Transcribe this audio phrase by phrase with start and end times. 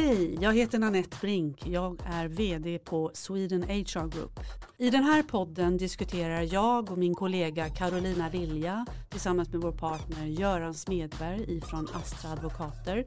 [0.00, 1.66] Hej, jag heter Nanette Brink.
[1.66, 4.40] Jag är VD på Sweden HR Group.
[4.76, 10.26] I den här podden diskuterar jag och min kollega Carolina Lilja tillsammans med vår partner
[10.26, 13.06] Göran Smedberg ifrån Astra Advokater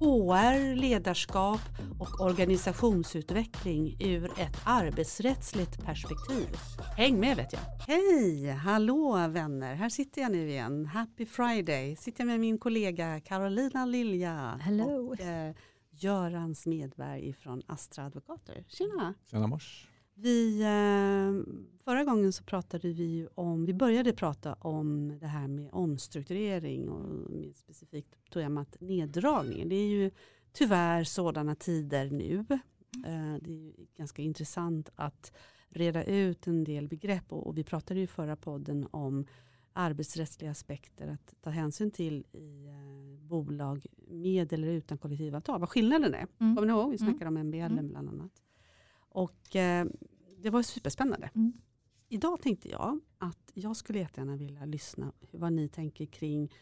[0.00, 1.60] HR, ledarskap
[1.98, 6.48] och organisationsutveckling ur ett arbetsrättsligt perspektiv.
[6.96, 7.60] Häng med vet jag!
[7.88, 8.50] Hej!
[8.50, 9.74] Hallå vänner!
[9.74, 10.86] Här sitter jag nu igen.
[10.86, 11.96] Happy Friday!
[11.96, 14.58] Sitter jag med min kollega Carolina Lilja.
[14.62, 15.08] Hello!
[15.08, 15.54] Och, eh,
[16.02, 18.64] Göran Smedberg från Astra Advokater.
[18.68, 19.14] Tjena!
[19.30, 19.88] Tjena mors!
[20.14, 21.54] Vi, eh,
[21.84, 27.30] förra gången så pratade vi om, vi började prata om det här med omstrukturering och
[27.30, 29.68] med specifikt temat neddragning.
[29.68, 30.10] Det är ju
[30.52, 32.46] tyvärr sådana tider nu.
[33.06, 35.32] Eh, det är ganska intressant att
[35.68, 39.26] reda ut en del begrepp och, och vi pratade i förra podden om
[39.72, 45.60] arbetsrättsliga aspekter att ta hänsyn till i eh, bolag med eller utan kollektivavtal.
[45.60, 46.26] Vad skillnaden är.
[46.38, 46.56] Mm.
[46.56, 46.90] Kommer ni ihåg?
[46.90, 47.40] Vi snackade mm.
[47.40, 47.88] om MBL mm.
[47.88, 48.42] bland annat.
[49.08, 49.86] Och eh,
[50.38, 51.30] det var superspännande.
[51.34, 51.52] Mm.
[52.08, 56.52] Idag tänkte jag att jag skulle jättegärna vilja lyssna vad ni tänker kring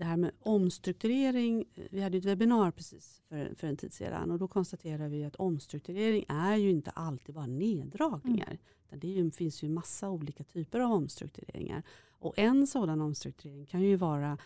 [0.00, 1.64] det här med omstrukturering.
[1.90, 5.36] Vi hade ett webbinar precis för, för en tid sedan och då konstaterade vi att
[5.36, 8.58] omstrukturering är ju inte alltid bara neddragningar.
[8.88, 9.00] Mm.
[9.00, 11.82] Det ju, finns ju massa olika typer av omstruktureringar.
[12.18, 14.38] Och en sådan omstrukturering kan ju vara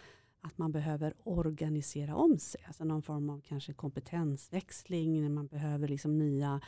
[0.45, 2.61] att man behöver organisera om sig.
[2.67, 6.61] Alltså någon form av kanske kompetensväxling, när man behöver liksom nya,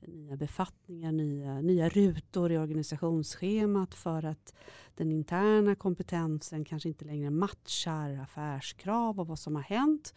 [0.00, 4.54] nya befattningar, nya, nya rutor i organisationsschemat för att
[4.94, 10.14] den interna kompetensen kanske inte längre matchar affärskrav och vad som har hänt.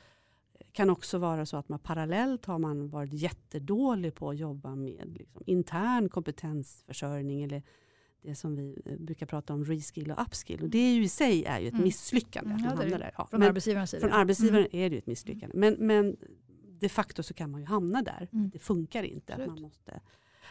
[0.59, 4.75] Det kan också vara så att man parallellt har man varit jättedålig på att jobba
[4.75, 7.63] med liksom intern kompetensförsörjning eller
[8.21, 10.63] det som vi eh, brukar prata om reskill och upskill.
[10.63, 11.83] Och det ju i sig är ju ett mm.
[11.83, 12.53] misslyckande.
[12.53, 13.11] Mm, ja, där.
[13.17, 14.01] Ja, från arbetsgivarens sida.
[14.01, 14.85] Från arbetsgivaren mm.
[14.85, 15.57] är det ju ett misslyckande.
[15.57, 16.17] Men, men
[16.79, 18.29] de facto så kan man ju hamna där.
[18.33, 18.49] Mm.
[18.49, 19.33] Det funkar inte.
[19.33, 20.01] Att man måste...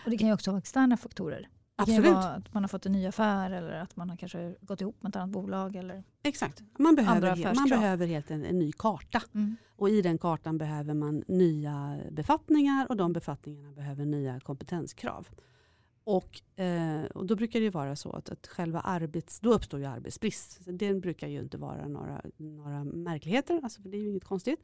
[0.04, 1.48] Och det kan ju också vara externa faktorer.
[1.76, 2.14] Absolut.
[2.14, 5.10] Att man har fått en ny affär eller att man har kanske gått ihop med
[5.10, 5.76] ett annat bolag.
[5.76, 6.62] Eller Exakt.
[6.78, 9.22] Man behöver, helt, man behöver helt en, en ny karta.
[9.34, 9.56] Mm.
[9.76, 15.28] Och i den kartan behöver man nya befattningar och de befattningarna behöver nya kompetenskrav.
[16.08, 19.86] Och, eh, och då brukar det vara så att, att själva arbets, då uppstår ju
[19.86, 20.60] arbetsbrist.
[20.64, 24.60] Det brukar ju inte vara några, några märkligheter, alltså för det är ju inget konstigt.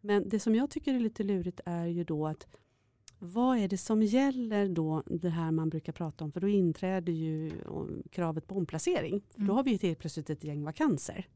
[0.00, 2.46] Men det som jag tycker är lite lurigt är ju då att
[3.18, 6.32] vad är det som gäller då det här man brukar prata om?
[6.32, 7.52] För då inträder ju
[8.10, 9.22] kravet på omplacering.
[9.30, 9.56] För då mm.
[9.56, 11.28] har vi helt plötsligt ett gäng vakanser.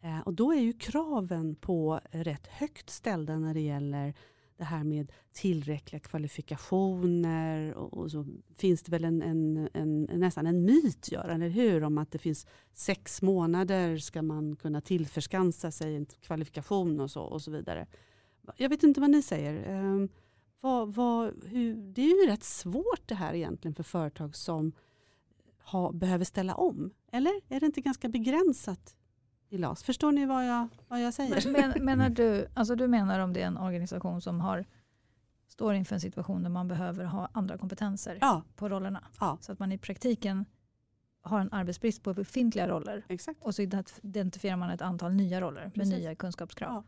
[0.00, 4.14] Eh, och då är ju kraven på rätt högt ställda när det gäller
[4.56, 7.74] det här med tillräckliga kvalifikationer.
[7.74, 11.84] Och, och så finns det väl en, en, en, nästan en myt, Göran, eller hur?
[11.84, 17.22] Om att det finns sex månader ska man kunna tillförskansa sig en kvalifikation och så,
[17.22, 17.86] och så vidare.
[18.56, 19.80] Jag vet inte vad ni säger.
[19.80, 20.08] Um,
[20.60, 24.72] vad, vad, hur, det är ju rätt svårt det här egentligen för företag som
[25.64, 26.90] ha, behöver ställa om.
[27.12, 28.96] Eller är det inte ganska begränsat
[29.56, 29.82] i LAS.
[29.82, 31.50] Förstår ni vad jag, vad jag säger?
[31.52, 34.64] Men, menar du, alltså du menar om det är en organisation som har,
[35.48, 38.42] står inför en situation där man behöver ha andra kompetenser ja.
[38.56, 39.04] på rollerna.
[39.20, 39.38] Ja.
[39.40, 40.44] Så att man i praktiken
[41.22, 43.04] har en arbetsbrist på befintliga roller.
[43.08, 43.42] Exakt.
[43.42, 43.62] Och så
[44.02, 45.92] identifierar man ett antal nya roller Precis.
[45.92, 46.72] med nya kunskapskrav.
[46.72, 46.84] Ja.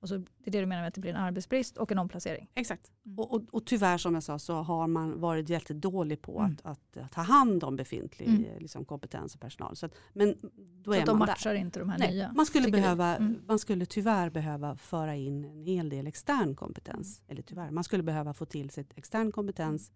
[0.00, 1.98] Och så, det är det du menar med att det blir en arbetsbrist och en
[1.98, 2.50] omplacering?
[2.54, 2.92] Exakt.
[3.06, 3.18] Mm.
[3.18, 6.52] Och, och, och, tyvärr som jag sa så har man varit jättedålig på mm.
[6.52, 8.58] att, att, att, ta hand om befintlig mm.
[8.58, 9.76] liksom, kompetens och personal.
[9.76, 10.34] Så att, men
[10.82, 11.60] då så är att de matchar där.
[11.60, 12.32] inte de här Nej, nya?
[12.32, 13.40] Man skulle, behöva, mm.
[13.46, 17.22] man skulle tyvärr behöva föra in en hel del extern kompetens.
[17.28, 19.92] Eller tyvärr, man skulle behöva få till sig extern kompetens.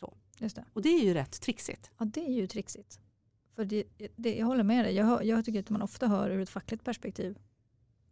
[0.00, 0.16] Så.
[0.38, 0.64] Just det.
[0.72, 1.90] Och det är ju rätt trixigt.
[1.98, 3.00] Ja det är ju trixigt.
[3.54, 3.84] För det,
[4.16, 4.94] det, jag håller med dig.
[4.94, 7.38] Jag, hör, jag tycker att man ofta hör ur ett fackligt perspektiv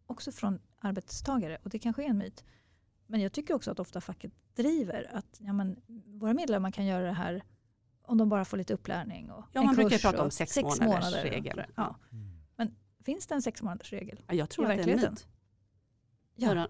[0.06, 2.44] också från arbetstagare och det kanske är en myt.
[3.06, 7.04] Men jag tycker också att ofta facket driver att ja, men, våra medlemmar kan göra
[7.04, 7.42] det här
[8.02, 9.30] om de bara får lite upplärning.
[9.30, 11.30] Och ja, man brukar prata om sex, sex månaders månader.
[11.30, 11.62] regel.
[11.74, 11.96] Ja.
[12.12, 12.26] Mm.
[12.56, 12.74] Men
[13.04, 14.22] finns det en sex månaders regel?
[14.26, 15.26] Ja, jag tror att det är en myt.
[16.38, 16.68] Ja.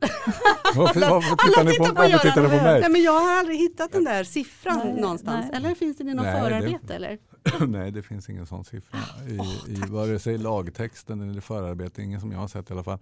[0.77, 2.81] varför, varför tittar ni på, på, varför tittar på mig?
[2.81, 5.47] Nej, men jag har aldrig hittat den där siffran nej, någonstans.
[5.51, 5.57] Nej.
[5.57, 6.87] Eller finns det i någon nej, förarbete?
[6.87, 7.19] Det, eller?
[7.69, 8.99] nej, det finns ingen sån siffra
[9.29, 12.03] i, oh, i vare sig lagtexten eller förarbete.
[12.03, 12.99] Ingen som jag har sett i alla fall.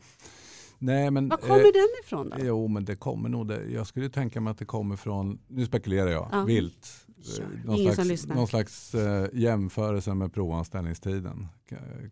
[0.78, 2.36] Nej, men, Var kommer eh, den ifrån då?
[2.40, 3.64] Jo, men det kommer nog det.
[3.64, 6.44] Jag skulle tänka mig att det kommer från, nu spekulerar jag, ja.
[6.44, 7.06] vilt.
[7.38, 11.48] Eh, någon slags, någon slags uh, jämförelse med provanställningstiden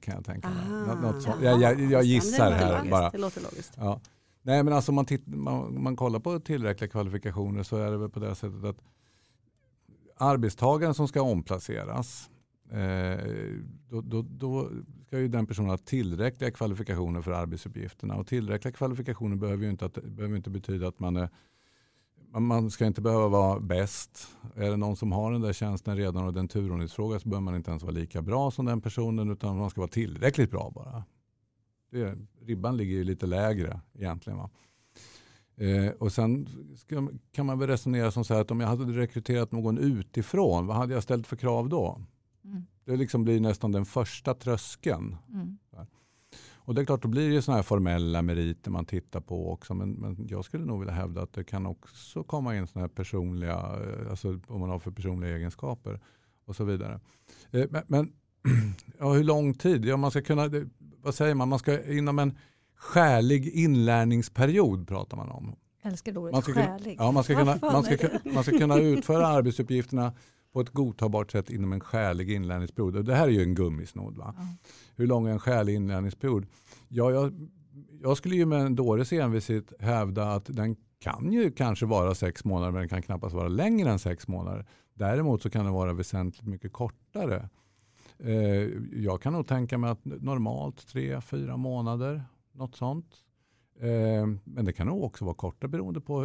[0.00, 0.58] kan jag tänka mig.
[0.88, 1.42] Ah, Något sånt.
[1.42, 3.10] Jag, jag, jag gissar här logiskt, bara.
[3.10, 3.72] Det låter logiskt.
[3.76, 4.00] Ja.
[4.42, 8.10] Nej, men alltså man, titt, man, man kollar på tillräckliga kvalifikationer så är det väl
[8.10, 8.78] på det sättet att
[10.22, 12.30] arbetstagaren som ska omplaceras
[12.70, 13.18] eh,
[13.88, 14.68] då, då, då,
[15.06, 18.16] ska ju den personen ha tillräckliga kvalifikationer för arbetsuppgifterna.
[18.16, 21.28] Och tillräckliga kvalifikationer behöver ju inte, att, behöver inte betyda att man är
[22.40, 24.28] man ska inte behöva vara bäst.
[24.54, 27.56] Är det någon som har den där tjänsten redan och den turordningsfråga så behöver man
[27.56, 31.04] inte ens vara lika bra som den personen utan man ska vara tillräckligt bra bara.
[31.90, 34.38] Det, ribban ligger ju lite lägre egentligen.
[34.38, 34.50] Va?
[35.56, 38.84] Eh, och sen ska, kan man väl resonera som så här att om jag hade
[38.84, 42.00] rekryterat någon utifrån, vad hade jag ställt för krav då?
[42.44, 42.62] Mm.
[42.84, 45.16] Det liksom blir nästan den första tröskeln.
[45.28, 45.58] Mm.
[46.64, 49.74] Och det är klart, då blir det sådana här formella meriter man tittar på också.
[49.74, 52.94] Men, men, jag skulle nog vilja hävda att det kan också komma in sådana här
[52.94, 56.00] personliga, eh, alltså vad man har för personliga egenskaper
[56.44, 57.00] och så vidare.
[57.50, 58.12] Eh, men, men
[58.98, 59.84] ja, hur lång tid?
[59.84, 60.50] Ja, man ska kunna,
[61.02, 62.38] vad säger man, man ska inom en
[62.82, 65.56] skälig inlärningsperiod pratar man om.
[65.82, 66.98] älskar ordet man ska skälig.
[66.98, 67.96] Kunna, ja, man, ska kunna, man, ska,
[68.34, 70.12] man ska kunna utföra arbetsuppgifterna
[70.52, 72.96] på ett godtagbart sätt inom en skälig inlärningsperiod.
[72.96, 74.16] Och det här är ju en gummisnodd.
[74.16, 74.34] Va?
[74.38, 74.48] Mm.
[74.96, 76.46] Hur lång är en skälig inlärningsperiod?
[76.88, 77.48] Ja, jag,
[78.02, 82.44] jag skulle ju med en dåres envishet hävda att den kan ju kanske vara sex
[82.44, 84.66] månader men den kan knappast vara längre än sex månader.
[84.94, 87.48] Däremot så kan den vara väsentligt mycket kortare.
[88.18, 93.14] Eh, jag kan nog tänka mig att normalt tre, fyra månader, något sånt.
[93.80, 96.20] Eh, men det kan nog också vara kortare beroende på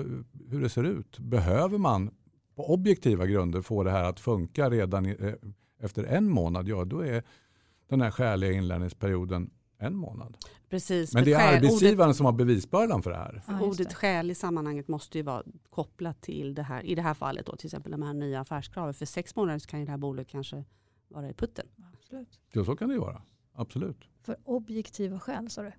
[0.49, 1.19] hur det ser ut.
[1.19, 2.11] Behöver man
[2.55, 5.33] på objektiva grunder få det här att funka redan eh,
[5.79, 7.23] efter en månad, ja då är
[7.89, 10.37] den här skäliga inlärningsperioden en månad.
[10.69, 13.43] Precis, Men det är arbetsgivaren ordet, som har bevisbördan för det här.
[13.47, 17.13] Ja, ordet skäl i sammanhanget måste ju vara kopplat till det här, i det här
[17.13, 18.93] fallet då, till exempel de här nya affärskraven.
[18.93, 20.63] För sex månader kan ju det här bolaget kanske
[21.07, 21.67] vara i putten.
[21.93, 22.39] Absolut.
[22.51, 23.21] Ja, så kan det ju vara.
[23.53, 24.09] Absolut.
[24.21, 25.71] För objektiva skäl sa du?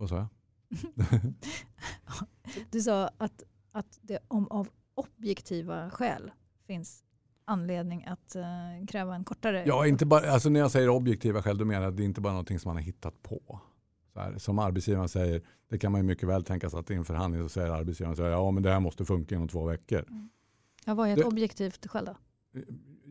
[0.00, 0.28] Vad sa jag?
[2.70, 3.42] du sa att,
[3.72, 6.30] att det om av objektiva skäl
[6.66, 7.04] finns
[7.44, 9.64] anledning att uh, kräva en kortare...
[9.66, 12.20] Ja, inte bara, alltså när jag säger objektiva skäl då menar jag att det inte
[12.20, 13.60] bara är någonting som man har hittat på.
[14.14, 17.04] Här, som arbetsgivaren säger, det kan man ju mycket väl tänka sig att i en
[17.04, 20.04] förhandling så säger arbetsgivaren så här, ja men det här måste funka inom två veckor.
[20.08, 20.30] Mm.
[20.84, 22.16] Ja, vad är ett det, objektivt skäl då?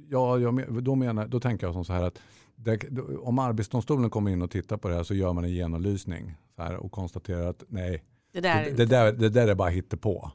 [0.09, 2.21] Ja, jag, då, menar, då tänker jag som så här att
[2.63, 6.35] det, om Arbetsdomstolen kommer in och tittar på det här så gör man en genomlysning
[6.55, 8.03] så här, och konstaterar att nej,
[8.33, 10.31] det där, det, det där, det där är bara hittepå.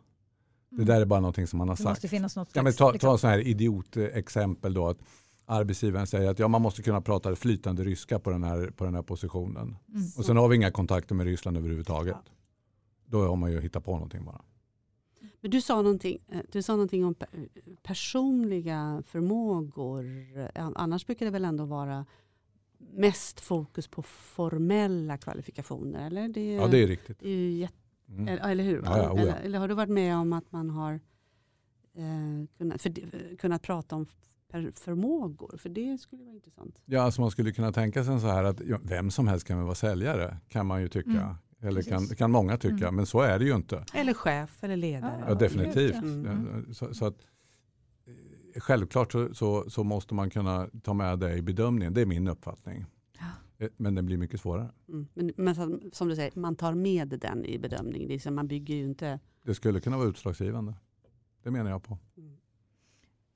[0.71, 1.85] Det där är bara någonting som man har sagt.
[1.85, 4.89] Det måste finnas något slags, ja, men ta, ta liksom- sån här idiotexempel då.
[4.89, 4.99] Att
[5.47, 8.95] arbetsgivaren säger att ja, man måste kunna prata flytande ryska på den här, på den
[8.95, 9.77] här positionen.
[9.89, 10.07] Mm.
[10.17, 12.17] Och sen har vi inga kontakter med Ryssland överhuvudtaget.
[12.27, 12.33] Ja.
[13.07, 14.41] Då har man ju hittat på någonting bara.
[15.45, 17.15] Men du sa någonting, eh, du sa någonting om
[17.83, 20.05] personliga förmågor.
[20.55, 22.07] Annars brukar det väl ändå vara
[22.79, 26.07] mest fokus på formella kvalifikationer?
[26.07, 26.29] Eller?
[26.29, 27.19] Det är, ja, det är riktigt.
[27.21, 27.75] Det är jätte,
[28.09, 28.29] mm.
[28.29, 28.83] Eller hur?
[28.85, 30.93] Ja, ja, eller, eller, har du varit med om att man har
[31.95, 34.07] eh, kunnat, för, kunnat prata om
[34.73, 35.57] förmågor?
[35.57, 36.83] För det skulle vara intressant.
[36.85, 39.75] Ja, alltså man skulle kunna tänka sig så här att vem som helst kan vara
[39.75, 41.11] säljare, kan man ju tycka.
[41.11, 41.35] Mm.
[41.65, 42.97] Eller kan, kan många tycka, mm.
[42.97, 43.85] men så är det ju inte.
[43.95, 45.25] Eller chef eller ledare.
[45.29, 45.95] Ja, definitivt.
[45.95, 46.75] Mm.
[46.75, 47.17] Så, så, att,
[48.55, 51.95] eh, självklart så, så, så, måste man kunna ta med det i bedömningen.
[51.95, 52.85] Det är min uppfattning.
[53.19, 53.27] Ja.
[53.59, 54.71] Eh, men den blir mycket svårare.
[54.89, 55.07] Mm.
[55.15, 58.09] Men, men som, som, du säger, man tar med den i bedömningen.
[58.09, 59.21] Det, man bygger ju inte...
[59.43, 60.75] det skulle kunna vara utslagsgivande.
[61.43, 61.99] Det menar jag på.
[62.17, 62.37] Mm.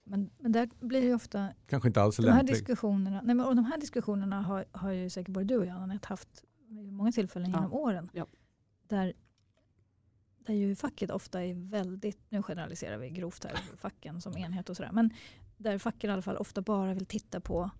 [0.05, 1.49] Men, men där blir det ofta...
[1.67, 5.11] Kanske inte alls de här diskussionerna, nej, men, och De här diskussionerna har, har ju
[5.11, 7.79] säkert både du och jag Anette haft många tillfällen genom ja.
[7.79, 8.11] åren.
[8.13, 8.27] Ja.
[8.89, 9.13] Där,
[10.39, 14.77] där ju facket ofta är väldigt, nu generaliserar vi grovt här, facken som enhet och
[14.77, 14.93] sådär.
[14.93, 15.11] Men
[15.57, 17.71] där facken i alla fall ofta bara vill titta på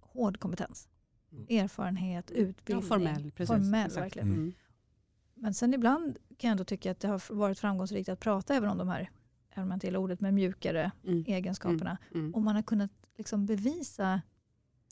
[0.00, 0.88] hård kompetens.
[1.32, 1.46] Mm.
[1.48, 2.88] Erfarenhet, utbildning.
[2.88, 3.54] Ja, formell, precis.
[3.54, 4.28] Formell, verkligen.
[4.28, 4.52] Mm.
[5.34, 8.70] Men sen ibland kan jag ändå tycka att det har varit framgångsrikt att prata även
[8.70, 9.10] om de här,
[9.50, 11.24] även om jag inte gillar ordet, men mjukare mm.
[11.26, 11.98] egenskaperna.
[12.10, 12.24] Mm.
[12.24, 12.34] mm.
[12.34, 14.22] Om man har kunnat liksom bevisa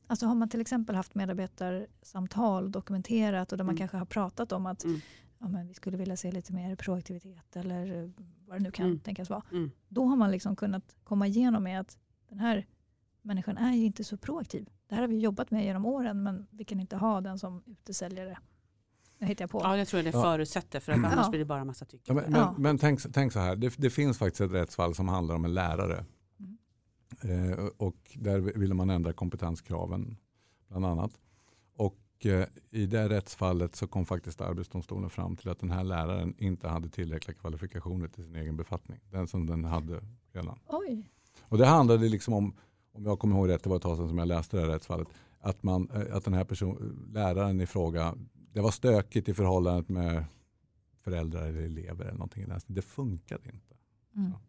[0.06, 3.78] Alltså har man till exempel haft medarbetarsamtal dokumenterat och där man mm.
[3.78, 5.00] kanske har pratat om att mm.
[5.38, 8.12] ja, men vi skulle vilja se lite mer proaktivitet eller
[8.46, 8.98] vad det nu kan mm.
[8.98, 9.42] tänkas vara.
[9.52, 9.70] Mm.
[9.88, 12.66] Då har man liksom kunnat komma igenom med att den här
[13.22, 14.68] människan är ju inte så proaktiv.
[14.88, 17.62] Det här har vi jobbat med genom åren men vi kan inte ha den som
[17.66, 18.38] utesäljare.
[19.18, 19.60] Nu hittar jag på.
[19.62, 21.30] Ja, jag tror det förutsätter för att annars ja.
[21.30, 22.14] blir det bara massa tycker.
[22.14, 25.08] Ja, men, men, men tänk, tänk, så här, det, det, finns faktiskt ett rättsfall som
[25.08, 26.04] handlar om en lärare
[27.22, 30.16] Eh, och där ville man ändra kompetenskraven
[30.68, 31.20] bland annat.
[31.76, 36.34] Och eh, i det rättsfallet så kom faktiskt Arbetsdomstolen fram till att den här läraren
[36.38, 39.00] inte hade tillräckliga kvalifikationer till sin egen befattning.
[39.10, 40.00] Den som den hade
[40.32, 40.58] redan.
[40.66, 41.10] Oj.
[41.40, 42.54] Och det handlade liksom om,
[42.92, 44.68] om jag kommer ihåg rätt, det var ett tag sedan som jag läste det här
[44.68, 48.14] rättsfallet, att, man, eh, att den här person, läraren i fråga,
[48.52, 50.24] det var stökigt i förhållandet med
[51.00, 52.46] föräldrar eller elever eller någonting.
[52.66, 53.74] Det funkade inte.
[54.16, 54.30] Mm.
[54.30, 54.40] Ja.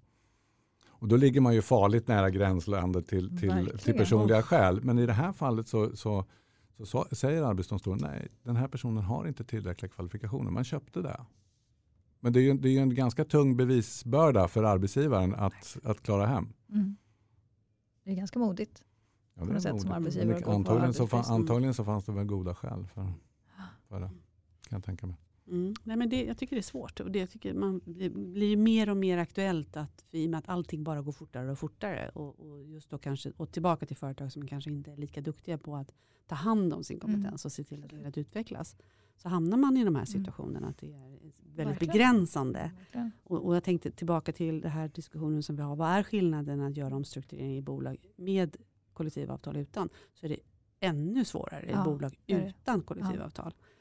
[0.99, 4.81] Och då ligger man ju farligt nära gränslandet till, till, till personliga skäl.
[4.83, 6.25] Men i det här fallet så, så,
[6.77, 10.51] så, så säger Arbetsdomstolen nej, den här personen har inte tillräckliga kvalifikationer.
[10.51, 11.21] Man köpte det.
[12.19, 16.25] Men det är ju det är en ganska tung bevisbörda för arbetsgivaren att, att klara
[16.25, 16.53] hem.
[16.69, 16.95] Mm.
[18.03, 18.83] Det är ganska modigt.
[19.33, 19.87] Ja, det är sätt modigt.
[19.87, 21.29] som arbetsgivare antagligen, så, arbetsbrist.
[21.29, 23.13] fa- antagligen så fanns det väl goda skäl för,
[23.87, 24.07] för det.
[24.07, 25.17] Kan jag tänka mig.
[25.47, 25.73] Mm.
[25.83, 26.99] Nej, men det, jag tycker det är svårt.
[26.99, 30.37] Och det, jag tycker man, det blir mer och mer aktuellt att, i och med
[30.37, 32.09] att allting bara går fortare och fortare.
[32.09, 35.57] Och, och just då kanske, och tillbaka till företag som kanske inte är lika duktiga
[35.57, 35.91] på att
[36.27, 38.75] ta hand om sin kompetens och se till att det utvecklas.
[39.17, 41.91] Så hamnar man i de här situationerna att det är väldigt Verkligen.
[41.93, 42.71] begränsande.
[42.77, 43.11] Verkligen.
[43.23, 45.75] Och, och jag tänkte tillbaka till den här diskussionen som vi har.
[45.75, 48.57] Vad är skillnaden att göra omstrukturering i bolag med
[48.93, 49.89] kollektivavtal utan?
[50.13, 50.39] Så är det
[50.79, 53.47] ännu svårare i Ja, bolag utan kollektivavtal.
[53.47, 53.74] Eh,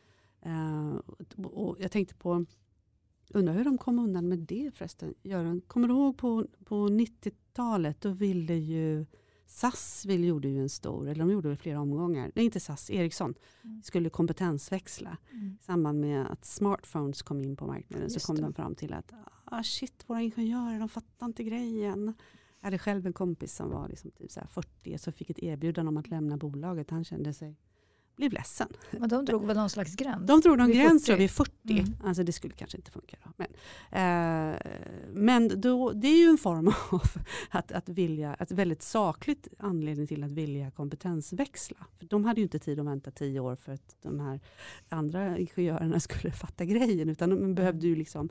[1.37, 2.47] och, och jag tänkte på,
[3.31, 5.15] undrar hur de kom undan med det förresten.
[5.23, 9.07] Göran, kommer du ihåg på, på 90-talet då ville ju
[9.47, 12.91] SAS ville, gjorde ju en stor, eller de gjorde det flera omgångar, nej inte SAS,
[12.91, 13.35] Ericsson,
[13.65, 13.83] Mm.
[13.83, 15.57] skulle kompetensväxla Mm.
[15.61, 18.43] i samband med att smartphones kom in på marknaden Just så kom det.
[18.43, 19.13] de fram till att
[19.45, 22.15] ah, shit, våra ingenjörer de fattar inte grejen.
[22.61, 25.39] Jag hade själv en kompis som var liksom typ så här 40 så fick ett
[25.39, 26.91] erbjudande om att lämna bolaget.
[26.91, 27.57] Han kände sig,
[28.17, 28.69] blev ledsen.
[28.91, 30.27] Men de drog väl någon slags gräns?
[30.27, 31.07] De drog någon Vid gräns 40.
[31.07, 31.53] tror jag, vid 40.
[31.73, 31.97] Mm.
[32.05, 33.17] Alltså det skulle kanske inte funka.
[33.25, 33.31] Då.
[33.37, 33.49] Men,
[33.93, 34.59] eh,
[35.13, 37.01] men då, det är ju en form av
[37.51, 41.77] att, att vilja, ett väldigt sakligt anledning till att vilja kompetensväxla.
[41.99, 44.41] För de hade ju inte tid att vänta tio år för att de här
[44.89, 47.09] andra ingenjörerna skulle fatta grejen.
[47.09, 48.29] Utan de behövde ju liksom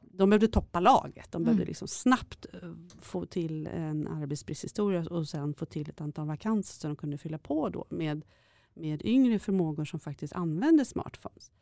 [0.00, 1.32] de behövde toppa laget.
[1.32, 1.68] De behövde Mm.
[1.68, 6.86] liksom snabbt eh, få till en arbetsbristhistoria och sen få till ett antal vakanser så
[6.86, 8.24] de kunde fylla på då med,
[8.76, 11.52] med yngre förmågor som faktiskt använde smartphones.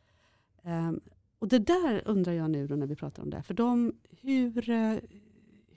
[0.63, 1.01] Ehm,
[1.39, 3.43] och det där undrar jag nu när vi pratar om det.
[3.43, 4.97] För de, hur, eh,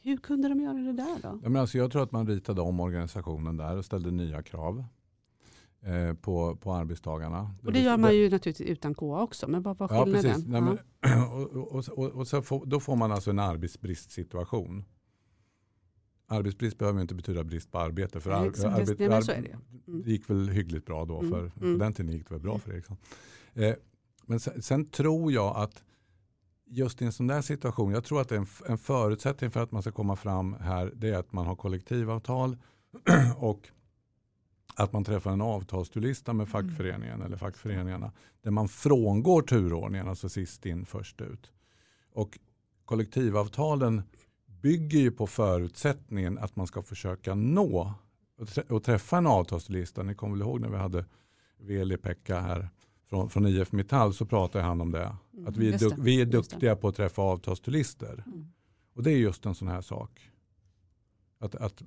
[0.02, 1.40] hur kunde de göra det där då?
[1.44, 4.84] Ja, men alltså jag tror att man ritade om organisationen där och ställde nya krav
[5.82, 7.52] eh, på, på arbetstagarna.
[7.66, 9.48] Och det gör man ju naturligtvis utan KA också.
[9.48, 10.32] Men vad var Ja, skillnaden?
[10.32, 10.48] precis.
[10.48, 10.78] Nej, men,
[11.32, 14.86] och, och, och, och så får, då får man alltså en arbetsbristsituation.
[16.28, 18.20] Arbetsbrist behöver inte betyda brist på arbete.
[18.20, 18.66] För ar, exakt.
[18.66, 19.58] arbet, så ar- är det.
[19.88, 20.04] Mm.
[20.04, 21.20] det gick väl hyggligt bra då.
[21.20, 21.78] Mm, För, mm.
[21.80, 22.98] På den tiden gick det väl bra för Ericsson.
[23.54, 23.76] Eh,
[24.26, 25.84] men sen, sen tror jag att
[26.66, 29.72] just i en sån där situation, jag tror att det en, en förutsättning för att
[29.72, 32.58] man ska komma fram här, det är att man har kollektivavtal
[33.38, 33.70] och
[34.76, 40.66] att man träffar en avtalsturlista med fackföreningen eller fackföreningarna där man frångår turordningen, alltså sist
[40.66, 41.52] in först ut.
[42.12, 42.40] Och
[42.86, 44.02] kollektivavtalen
[44.62, 47.94] bygger ju på förutsättningen att man ska försöka nå
[48.38, 50.04] och trä- och träffa en avtalslista.
[50.04, 51.06] Ni kommer väl ihåg när vi hade
[51.62, 52.70] Veli-Pekka här
[53.10, 55.16] från, från IF Metall så pratade han om det.
[55.34, 58.24] Mm, Att vi är, det, vi är duktiga på att träffa avtalsturlister.
[58.28, 58.48] Mm.
[58.96, 60.30] Och det är just en sån här sak.
[61.40, 61.82] Att, att,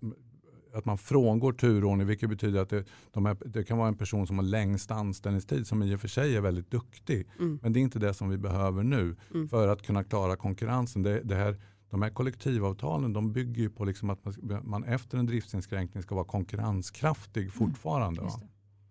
[0.75, 4.27] att man frångår turordning vilket betyder att det, de här, det kan vara en person
[4.27, 7.27] som har längst anställningstid som i och för sig är väldigt duktig.
[7.39, 7.59] Mm.
[7.63, 9.49] Men det är inte det som vi behöver nu Mm.
[9.49, 11.03] för att kunna klara konkurrensen.
[11.03, 15.19] Det, det här, de här kollektivavtalen de bygger ju på liksom att man, man efter
[15.19, 18.23] en driftsinskränkning ska vara konkurrenskraftig fortfarande.
[18.23, 18.43] Just va?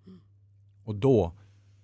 [0.05, 0.11] det.
[0.83, 1.33] Och då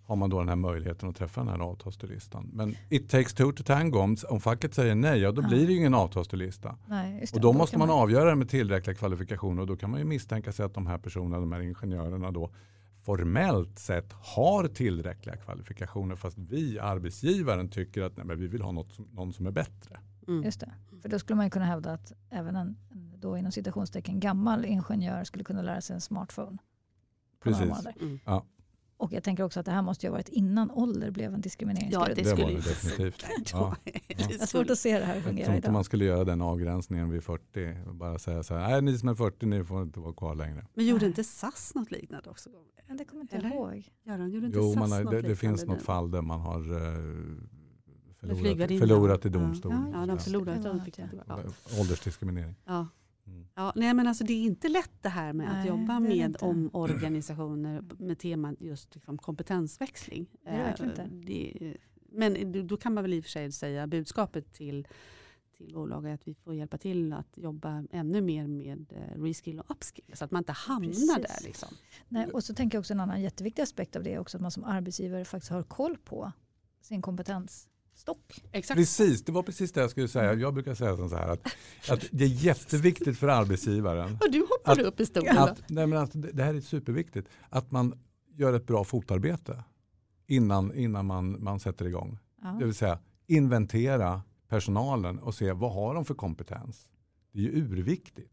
[0.03, 2.49] har man då den här möjligheten att träffa den här avtalsturlistan.
[2.53, 3.99] Men it takes two to tango.
[3.99, 5.47] Om, om facket säger nej, ja, då Ja.
[5.47, 6.75] blir det ju ingen avtalsturlista.
[6.87, 7.25] Nej.
[7.33, 10.05] Och då kan måste man avgöra det med tillräckliga kvalifikationer och då kan man ju
[10.05, 12.51] misstänka sig att de här personerna, de här ingenjörerna då
[13.03, 18.71] formellt sett har tillräckliga kvalifikationer fast vi, arbetsgivaren, tycker att nej, men vi vill ha
[18.71, 19.99] något som, någon som är bättre.
[20.27, 20.43] Mm.
[20.43, 20.73] Just det.
[21.01, 24.65] För då skulle man ju kunna hävda att även en, en då inom citationstecken gammal
[24.65, 26.57] ingenjör skulle kunna lära sig en smartphone.
[27.43, 27.85] Precis.
[28.01, 28.19] Mm.
[28.97, 31.41] Och jag tänker också att det här måste ju ha varit innan ålder blev en
[31.41, 32.09] diskrimineringsgrund.
[32.09, 33.25] Ja, det Det var skulle det definitivt.
[33.53, 33.75] Ja.
[34.07, 35.73] jag har svårt att se det här Jag fungera tror inte idag.
[35.73, 37.77] man skulle göra den avgränsningen vid 40.
[37.87, 40.35] och Bara säga så här, nej ni som är 40 ni får inte vara kvar
[40.35, 40.65] längre.
[40.73, 42.49] Men gjorde inte SAS något liknande också?
[42.87, 43.49] Men det kommer inte Eller?
[43.49, 43.89] jag ihåg.
[44.03, 45.83] Göran, gjorde inte Jo, SAS man har, något det, det finns något nu?
[45.83, 46.97] fall där man har eh,
[48.27, 49.71] förlorat, förlorat i domstol.
[49.71, 50.17] Ja, Ja, de Ja.
[50.17, 50.83] förlorade.
[51.27, 51.39] Ja.
[51.81, 52.55] Åldersdiskriminering.
[52.65, 52.87] Ja.
[53.27, 53.47] Mm.
[53.55, 55.99] Ja, nej, men alltså det är inte lätt det här med att Nej, jobba är
[55.99, 56.45] det med inte.
[56.45, 60.25] omorganisationer med temat just liksom kompetensväxling.
[60.43, 61.01] Det är det verkligen inte.
[61.01, 61.77] Eh, det-
[62.11, 64.87] men då- kan man väl i och för sig säga budskapet till,
[65.57, 69.59] till bolag är att vi får hjälpa till att jobba ännu mer med eh, reskill
[69.59, 71.07] och upskill så att man inte hamnar Precis.
[71.15, 71.43] där.
[71.47, 71.69] Liksom.
[72.09, 74.41] Nej, och så tänker jag också en annan jätteviktig aspekt av det är också att
[74.41, 76.31] man som arbetsgivare faktiskt har koll på
[76.81, 77.01] sin
[78.03, 78.51] kompetensstock.
[78.51, 78.77] Exakt.
[78.77, 80.33] Precis, det var precis det jag skulle säga.
[80.33, 81.47] Jag brukar säga så här att,
[81.89, 85.37] att det är jätteviktigt för arbetsgivaren Och du hoppade Att- upp i stolen.
[85.37, 87.99] att, nej men att det det här är superviktigt, att man
[88.35, 89.63] gör ett bra fotarbete
[90.27, 92.19] innan, innan man, man sätter igång.
[92.41, 92.47] Ja.
[92.59, 96.89] Det vill säga inventera personalen och se vad har de för kompetens.
[97.31, 98.31] Det är ju urviktigt.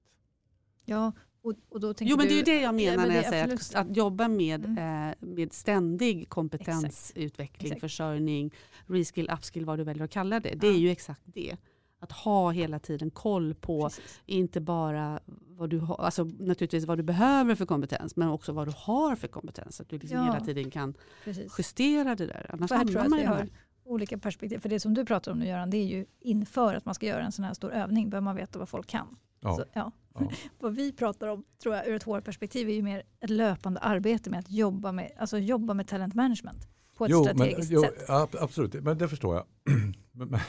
[0.84, 1.12] Ja,
[1.44, 3.24] Och, och då Jo men du, det är ju det jag menar men när jag
[3.24, 5.08] är säger att, att jobba med, Mm.
[5.10, 7.80] eh, med ständig kompetensutveckling, Exakt.
[7.80, 8.54] försörjning,
[8.86, 10.54] reskill, upskill, vad du väljer att kalla det.
[10.54, 10.78] Det är Ja.
[10.78, 11.56] ju exakt det.
[11.98, 14.20] Att ha hela tiden koll på, Precis.
[14.26, 18.68] inte bara vad du har, alltså naturligtvis vad du behöver för kompetens, men också vad
[18.68, 19.80] du har för kompetens.
[19.80, 20.24] Att du liksom Ja.
[20.24, 20.94] hela tiden kan
[21.24, 21.54] Precis.
[21.58, 22.46] justera det där.
[22.52, 23.48] Annars hamnar man de här.
[23.84, 24.58] olika perspektiv.
[24.58, 27.06] För det som du pratar om nu Göran, det är ju inför att man ska
[27.06, 29.16] göra en sån här stor övning behöver man veta vad folk kan.
[29.42, 29.56] Ja.
[29.56, 29.92] Så, ja.
[30.14, 30.30] Ja.
[30.60, 34.30] vad vi pratar om tror jag ur ett HR-perspektiv är ju mer ett löpande arbete
[34.30, 37.82] med att jobba med, alltså jobba med talent management på ett Jo, men, strategiskt jo,
[37.82, 38.10] sätt.
[38.10, 39.44] ab- absolut, men det förstår jag.
[40.12, 40.40] Men- men-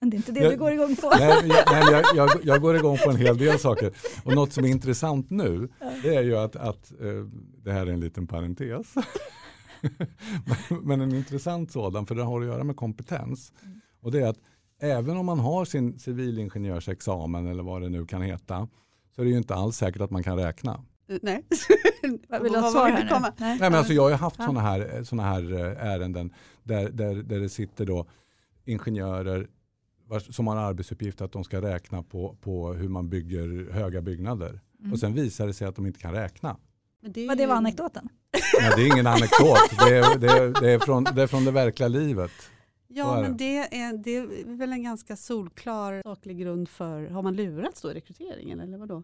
[0.00, 1.10] Men det är inte det Jag- du går igång på.
[1.18, 3.92] Nej, men jag, nej, men jag, jag, jag går igång på en hel del saker.
[4.24, 5.68] Och något som är intressant nu,
[6.02, 7.06] det är ju att, att eh,
[7.64, 8.94] det här är en liten parentes.
[10.68, 13.52] Men- Men en intressant sådan, för det har att göra med kompetens.
[13.62, 13.80] Mm.
[14.00, 14.38] Och det är att
[14.82, 18.68] även om man har sin civilingenjörsexamen eller vad det nu kan heta,
[19.14, 20.84] så är det ju inte alls säkert att man kan räkna.
[21.22, 21.44] Nej.
[22.28, 23.10] Vad vill du ha svar här nu?
[23.20, 23.32] Nej.
[23.38, 27.14] Nej, men alltså jag har ju haft sådana här, såna här eh, ärenden där, där,
[27.14, 28.06] där det sitter då
[28.64, 29.48] ingenjörer
[30.30, 34.60] som har arbetsuppgift att de ska räkna på, på hur man bygger höga byggnader.
[34.80, 34.92] Mm.
[34.92, 36.56] Och sen visar det sig att de inte kan räkna.
[37.02, 38.08] Men det, är det var anekdoten?
[38.60, 41.44] Nej, det är ingen anekdot, det är, det, är, det, är från, det är från
[41.44, 42.30] det verkliga livet.
[42.94, 43.68] Ja, är men det.
[43.70, 47.90] det är, det är väl en ganska solklar saklig grund för, har man lurats då
[47.90, 49.02] i rekryteringen eller vadå?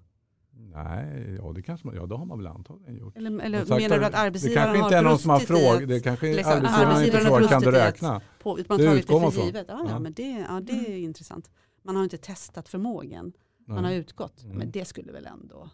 [0.50, 3.16] Nej, ja, det kanske man, ja, det har man väl antagligen gjort.
[3.16, 5.38] Eller, eller sagt, menar du att det arbetsgivaren kanske inte har är någon som har
[5.40, 8.20] frågat, det kanske liksom, arbetsgivaren inte arbetsgivaren har frågar, kan du räkna?
[8.42, 9.46] på, man Det utgår man det för från.
[9.46, 9.66] givet?
[9.68, 11.50] Ja, ja, men det, ja, det är intressant.
[11.82, 13.32] Man har inte testat förmågan,
[13.66, 14.42] man har utgått.
[14.42, 14.56] Mm.
[14.56, 15.70] Men det skulle väl ändå...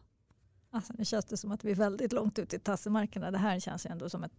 [0.71, 3.31] Alltså, nu känns det som att vi är väldigt långt ut i tassemarkerna.
[3.31, 4.33] Det här känns ju ändå som ett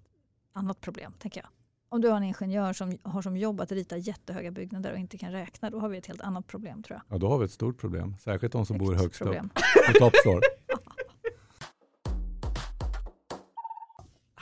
[0.53, 1.50] annat problem, tänker jag.
[1.95, 5.17] Om du har en ingenjör som har som jobb att rita jättehöga byggnader och inte
[5.17, 7.15] kan räkna, då har vi ett helt annat problem tror jag.
[7.15, 8.15] Ja, då har vi ett stort problem.
[8.19, 9.45] Särskilt de som bor Högt högst problem.
[9.45, 10.41] upp på toppstår.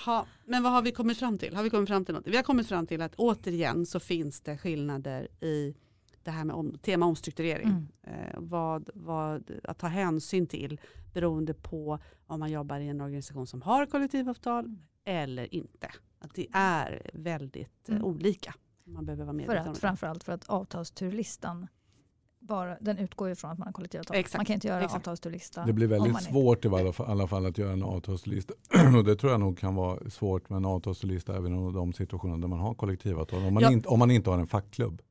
[0.06, 1.56] Ha, men vad har vi kommit fram till?
[1.56, 2.28] Har vi kommit fram till något?
[2.28, 5.76] Vi har kommit fram till att återigen så finns det skillnader i
[6.24, 7.68] det här med om, tema omstrukturering.
[7.68, 7.88] Mm.
[8.04, 10.80] Eh, vad, vad, att ta hänsyn till
[11.14, 14.76] beroende på om man jobbar i en organisation som har kollektivavtal
[15.06, 15.92] eller inte.
[16.24, 18.06] Att det är väldigt eh, Mm.
[18.08, 18.54] olika.
[18.84, 19.80] Man behöver vara För om att, det.
[19.80, 21.68] framförallt för att avtalsturlistan
[22.40, 24.18] bara, den utgår ju från att man har kollektivavtal.
[24.18, 24.96] Exakt, Man kan inte göra exakt.
[24.96, 25.66] avtalsturlista.
[25.66, 28.54] Det blir väldigt svårt i alla fall, alla fall att göra en avtalslista.
[28.98, 32.38] Och det tror jag nog kan vara svårt med en avtalslista även i de situationer
[32.38, 33.46] där man har kollektivavtal.
[33.46, 33.72] Om man, Ja.
[33.72, 35.02] inte, om man inte har en fackklubb.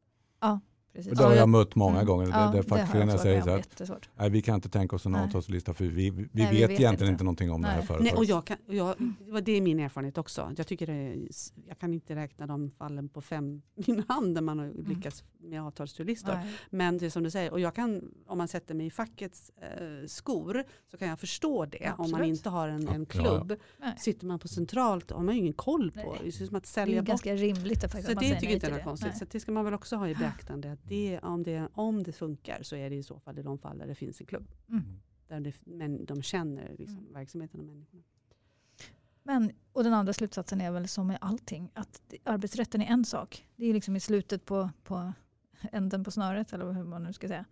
[0.93, 1.11] Precis.
[1.13, 2.07] Och det har Ja, jag mött många Mm.
[2.07, 2.29] gånger.
[2.33, 4.09] Ja, där, fackföreningar säger så Jättesvårt.
[4.17, 5.25] nej, vi kan inte tänka oss en Nej.
[5.25, 7.05] avtalslista för vi, vi, vi, Nej, vi vet, vet egentligen inte.
[7.07, 7.87] inte någonting om det här Nej.
[7.87, 8.13] företaget.
[8.13, 8.95] Nej, och jag kan, och jag,
[9.45, 10.53] det är min erfarenhet också.
[10.57, 11.17] Jag, tycker det är,
[11.69, 15.63] jag kan inte räkna de fallen på fem min hand där man har lyckats med
[15.63, 16.33] avtalsturlistor.
[16.35, 16.55] Nej.
[16.71, 19.51] Men det är som du säger, och jag kan, om man sätter mig i fackets
[19.51, 21.91] eh, skor så kan jag förstå det.
[21.99, 22.29] Om man Absolut.
[22.37, 23.55] inte har en, Ja, en ja, klubb.
[23.79, 23.95] Nej.
[23.99, 26.11] Sitter man på centralt har man ju ingen koll på.
[26.13, 26.19] Nej.
[26.23, 27.09] Det är som att Det är sälja ju bort.
[27.09, 28.85] ganska rimligt att, Så det tycker inte jag är det.
[28.85, 29.09] konstigt.
[29.11, 29.19] Nej.
[29.19, 30.73] Så det ska man väl också ha i beaktande.
[30.73, 33.59] Att det, om, det, om det funkar så är det i så fall i de
[33.59, 34.47] fall där det finns en klubb.
[34.69, 34.83] Mm.
[35.29, 37.13] Där det, men de känner liksom, Mm.
[37.13, 38.03] verksamheten och människorna.
[39.25, 43.47] Men, och den andra slutsatsen är väl som med allting, att arbetsrätten är en sak.
[43.57, 45.13] Det är liksom i slutet på, på
[45.73, 47.45] änden på snöret, eller hur man nu ska säga.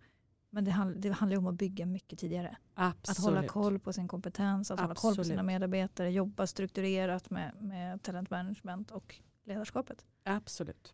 [0.49, 2.57] Men det, handl- det handlar ju om att bygga mycket tidigare.
[2.73, 3.17] Absolut.
[3.19, 5.45] Att hålla koll på sin kompetens, att hålla koll på sina Absolut.
[5.45, 10.05] medarbetare, jobba strukturerat med, med talent management och ledarskapet.
[10.23, 10.93] Absolut.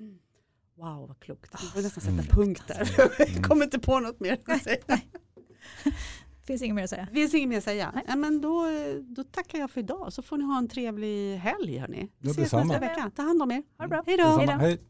[0.00, 0.18] Mm.
[0.74, 1.54] Wow vad klokt.
[1.62, 2.24] Vi får nästan Mm.
[2.24, 2.94] sätta punkt där.
[3.18, 3.42] Jag Mm.
[3.42, 4.82] kommer inte på något mer att säga.
[6.46, 7.06] Finns inget mer att säga.
[7.10, 7.90] Det finns inget mer att säga.
[7.94, 8.04] Nej.
[8.08, 8.64] Ja, men då,
[9.02, 11.78] då tackar jag för idag så får ni ha en trevlig helg.
[11.78, 12.08] Hörni.
[12.18, 13.10] Vi ses nästa vecka.
[13.16, 13.62] Ta hand om er.
[13.78, 14.02] Ha det bra.
[14.06, 14.24] Hej då.
[14.24, 14.80] Hej.